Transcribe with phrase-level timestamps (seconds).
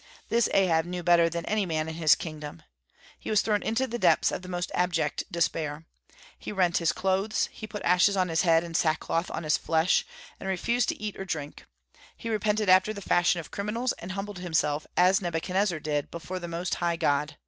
[0.29, 2.63] This Ahab knew better than any man in his kingdom.
[3.19, 5.85] He was thrown into the depths of the most abject despair.
[6.39, 10.03] He rent his clothes; he put ashes on his head and sackcloth on his flesh,
[10.39, 11.67] and refused to eat or drink.
[12.17, 16.47] He repented after the fashion of criminals, and humbled himself, as Nebuchadnezzar did, before the
[16.47, 17.35] Most High God.